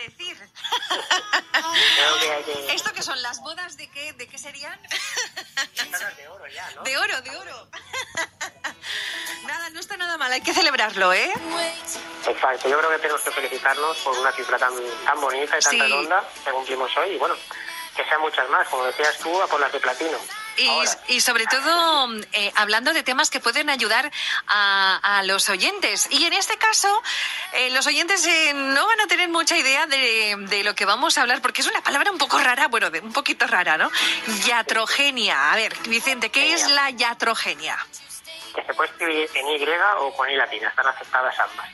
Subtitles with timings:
[0.00, 0.50] decir.
[2.70, 3.20] ¿Esto qué son?
[3.22, 4.78] ¿Las bodas de qué, de qué serían?
[6.16, 6.82] De oro ya, ¿no?
[6.82, 7.68] De oro, de oro.
[9.44, 11.30] Nada, no está nada mal, hay que celebrarlo, ¿eh?
[12.26, 14.72] Exacto, yo creo que tenemos que felicitarnos por una cifra tan,
[15.04, 15.80] tan bonita y tan Sí.
[15.80, 17.10] redonda que cumplimos hoy.
[17.10, 17.34] Y bueno,
[17.96, 20.18] que sean muchas más, como decías tú, a por las de platino.
[20.58, 20.90] Y, Ahora.
[21.08, 24.10] y sobre todo eh, hablando de temas que pueden ayudar
[24.46, 26.08] a, a los oyentes.
[26.10, 27.02] Y en este caso,
[27.52, 31.16] eh, los oyentes eh, no van a tener mucha idea de, de lo que vamos
[31.16, 33.90] a hablar, porque es una palabra un poco rara, bueno, de, un poquito rara, ¿no?
[34.46, 35.52] Yatrogenia.
[35.52, 37.76] A ver, Vicente, ¿qué es la yatrogenia?
[38.54, 39.66] que se puede escribir en Y
[39.98, 41.68] o con I latina, están aceptadas ambas.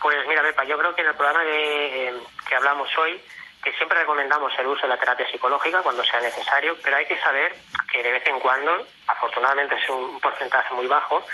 [0.00, 2.14] Pues mira, Pepa, yo creo que en el programa de, eh,
[2.48, 3.20] que hablamos hoy,
[3.62, 7.18] que siempre recomendamos el uso de la terapia psicológica cuando sea necesario, pero hay que
[7.18, 7.54] saber
[7.90, 11.24] que de vez en cuando, afortunadamente es un porcentaje muy bajo,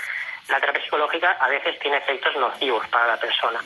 [0.49, 3.61] la terapia psicológica a veces tiene efectos nocivos para la persona.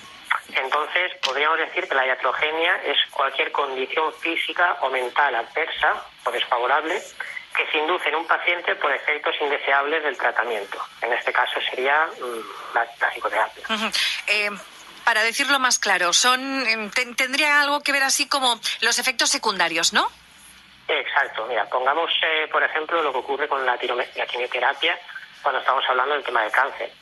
[0.54, 7.00] Entonces, podríamos decir que la iatrogenia es cualquier condición física o mental adversa o desfavorable
[7.56, 10.78] que se induce en un paciente por efectos indeseables del tratamiento.
[11.02, 13.64] En este caso sería mm, la, la psicoterapia.
[14.28, 14.50] Eh,
[15.10, 16.40] para decirlo más claro, son
[16.94, 20.08] ten- tendría algo que ver así como los efectos secundarios, ¿no?
[20.86, 24.96] Exacto, mira, pongamos eh, por ejemplo lo que ocurre con la, quimioterapia
[25.42, 26.92] cuando estamos hablando del tema del cáncer.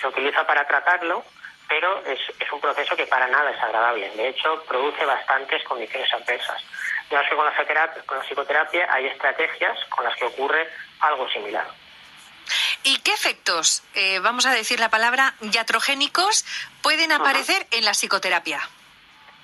[0.00, 1.22] Se utiliza para tratarlo,
[1.68, 2.18] pero es,
[2.50, 4.12] un proceso que para nada es agradable.
[4.16, 6.64] De hecho, produce bastantes condiciones adversas.
[7.10, 10.66] Ya que con la, con la psicoterapia hay estrategias con las que ocurre
[11.00, 11.66] algo similar.
[12.84, 16.44] ¿Y qué efectos, eh, vamos a decir la palabra, yatrogénicos
[16.82, 18.60] pueden aparecer en la psicoterapia?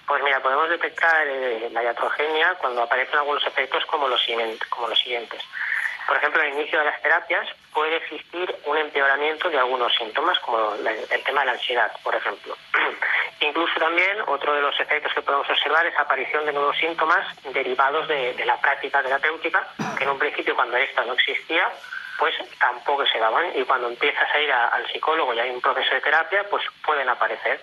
[0.06, 4.20] Pues mira, podemos detectar eh, la iatrogenia cuando aparecen algunos efectos como los,
[4.68, 5.42] como los siguientes.
[6.06, 10.74] Por ejemplo, al inicio de las terapias puede existir un empeoramiento de algunos síntomas, como
[10.82, 12.56] la- el tema de la ansiedad, por ejemplo.
[13.40, 18.06] Incluso también otro de los efectos que podemos observar es aparición de nuevos síntomas derivados
[18.08, 21.72] de, de la práctica terapéutica, que en un principio cuando esta no existía,
[22.18, 25.60] pues tampoco se daban y cuando empiezas a ir a- al psicólogo y hay un
[25.60, 27.60] proceso de terapia, pues pueden aparecer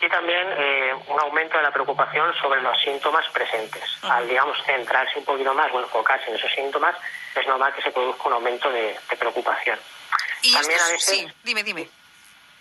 [0.00, 3.82] y también eh, un aumento de la preocupación sobre los síntomas presentes.
[4.02, 6.96] Al, digamos, centrarse un poquito más o enfocarse en esos síntomas,
[7.34, 9.78] es normal que se produzca un aumento de, de preocupación.
[10.42, 11.88] Y También esto a es- veces- sí, dime, dime.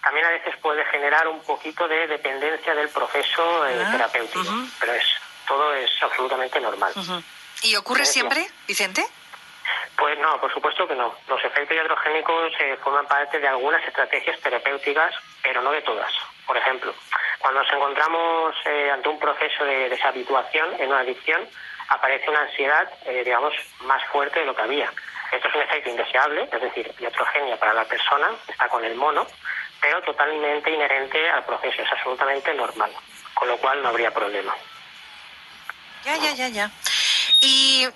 [0.02, 4.44] También a veces puede generar un poquito de dependencia del proceso eh, Ah, terapéutico,
[4.80, 5.04] pero es
[5.48, 6.94] todo es absolutamente normal.
[7.64, 9.06] ¿Y ocurre siempre, Vicente?
[10.14, 11.12] Pues no, por supuesto que no.
[11.28, 16.14] Los efectos iatrogénicos eh, forman parte de algunas estrategias terapéuticas, pero no de todas.
[16.46, 16.94] Por ejemplo,
[17.40, 21.42] cuando nos encontramos eh, ante un proceso de deshabituación en una adicción,
[21.88, 24.94] aparece una ansiedad, eh, digamos, más fuerte de lo que había.
[25.32, 29.26] Esto es un efecto indeseable, es decir, iatrogenia para la persona, está con el mono,
[29.82, 32.92] pero totalmente inherente al proceso, es absolutamente normal,
[33.34, 34.54] con lo cual no habría problema.
[36.06, 36.72] Ya, ya, ya, ya.
[37.42, 37.88] Y,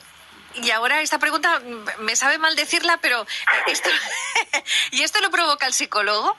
[0.62, 1.62] y ahora esta pregunta
[2.00, 3.26] me sabe mal decirla, pero
[4.92, 6.36] ¿y esto lo provoca el psicólogo?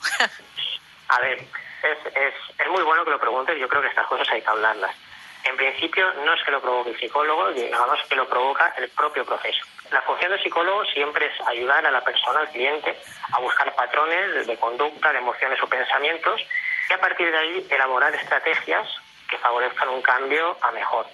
[1.08, 4.28] A ver, es, es, es muy bueno que lo preguntes, yo creo que estas cosas
[4.30, 4.94] hay que hablarlas.
[5.44, 9.24] En principio no es que lo provoque el psicólogo, digamos que lo provoca el propio
[9.24, 9.64] proceso.
[9.90, 12.98] La función del psicólogo siempre es ayudar a la persona, al cliente,
[13.32, 16.40] a buscar patrones de conducta, de emociones o pensamientos
[16.90, 18.88] y a partir de ahí elaborar estrategias
[19.30, 21.06] que favorezcan un cambio a mejor.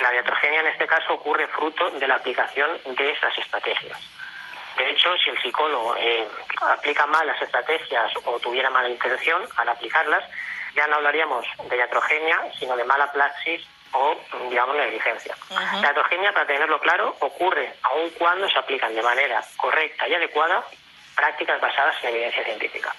[0.00, 3.98] La diatrogenia en este caso ocurre fruto de la aplicación de esas estrategias.
[4.76, 6.26] De hecho, si el psicólogo eh,
[6.62, 10.24] aplica mal las estrategias o tuviera mala intención al aplicarlas,
[10.74, 14.16] ya no hablaríamos de iatrogenia, sino de mala praxis o,
[14.48, 15.36] digamos, negligencia.
[15.50, 20.64] La iatrogenia, para tenerlo claro, ocurre aun cuando se aplican de manera correcta y adecuada
[21.14, 22.94] prácticas basadas en evidencia científica.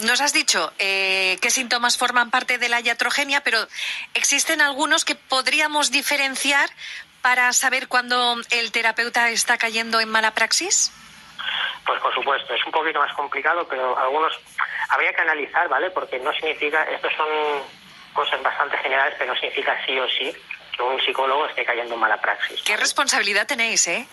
[0.00, 3.66] Nos has dicho eh, qué síntomas forman parte de la iatrogenia, pero
[4.14, 6.70] existen algunos que podríamos diferenciar
[7.22, 10.92] para saber cuándo el terapeuta está cayendo en mala praxis.
[11.84, 14.32] Pues por supuesto, es un poquito más complicado, pero algunos
[14.88, 15.90] habría que analizar, ¿vale?
[15.90, 17.28] Porque no significa, estos son
[18.12, 20.32] cosas bastante generales, pero no significa sí o sí
[20.76, 22.62] que un psicólogo esté cayendo en mala praxis.
[22.62, 24.06] Qué responsabilidad tenéis, ¿eh?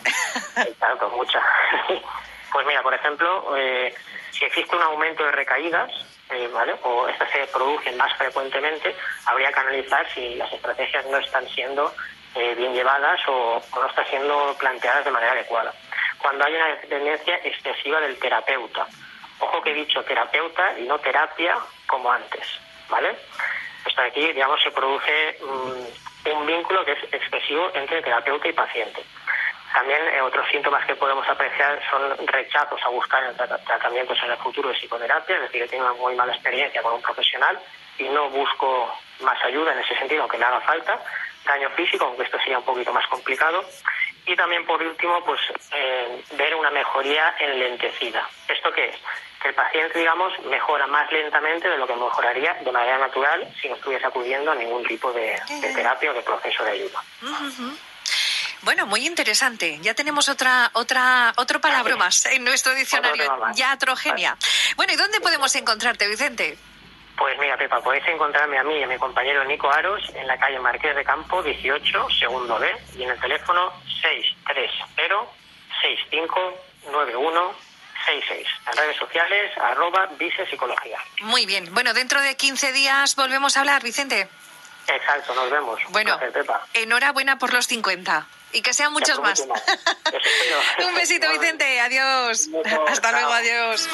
[0.80, 1.42] Claro, mucha.
[2.57, 3.94] Pues mira, por ejemplo, eh,
[4.31, 5.92] si existe un aumento de recaídas,
[6.31, 6.74] eh, ¿vale?
[6.81, 8.95] O estas se producen más frecuentemente,
[9.27, 11.94] habría que analizar si las estrategias no están siendo
[12.33, 15.71] eh, bien llevadas o, no están siendo planteadas de manera adecuada.
[16.18, 18.88] Cuando hay una dependencia excesiva del terapeuta.
[19.38, 22.59] Ojo que he dicho terapeuta y no terapia como antes,
[22.89, 23.09] ¿vale?
[23.95, 29.04] De aquí, digamos, se produce mm, un vínculo que es excesivo entre terapeuta y paciente.
[29.78, 34.32] También eh, otros síntomas que podemos apreciar son rechazos a buscar en tra- tratamientos en
[34.32, 37.60] el futuro de psicoterapia, es decir, que tiene una muy mala experiencia con un profesional
[38.00, 41.00] y no busco más ayuda en ese sentido, aunque me haga falta,
[41.46, 43.64] daño físico, aunque esto sería un poquito más complicado.
[44.26, 45.40] Y también, por último, pues
[45.72, 48.28] eh, ver una mejoría enlentecida.
[48.48, 48.96] ¿Esto qué es?
[49.44, 53.70] Que el paciente, digamos, mejora más lentamente de lo que mejoraría de manera natural si
[53.70, 55.40] no estuviese acudiendo a ningún tipo de
[55.76, 57.00] terapia o de proceso de ayuda.
[58.63, 59.80] Bueno, muy interesante.
[59.81, 63.25] Ya tenemos otra, otra, otro palabra más en nuestro diccionario,
[63.56, 64.38] iatrogenia.
[64.75, 66.57] Bueno, ¿y dónde podemos encontrarte, Vicente?
[67.18, 70.38] Pues mira, Pepa, podéis encontrarme a mí y a mi compañero Nico Aros en la
[70.38, 73.74] calle Marqués de Campo 18, segundo B, y en el teléfono
[76.86, 78.45] 630-659166.
[78.68, 80.09] En redes sociales, arroba
[80.50, 81.00] Psicología.
[81.21, 81.74] Muy bien.
[81.74, 84.27] Bueno, dentro de 15 días volvemos a hablar, Vicente.
[84.88, 85.80] Exacto, nos vemos.
[85.89, 86.19] Bueno,
[86.74, 89.40] enhorabuena por los 50 y que sean muchos más.
[90.88, 91.80] Un besito, Vicente.
[91.80, 92.50] Adiós.
[92.88, 93.88] Hasta luego, adiós.